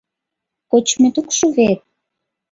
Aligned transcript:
Кочмет 0.69 1.15
ок 1.21 1.29
шу 1.37 1.47
вет? 1.57 1.79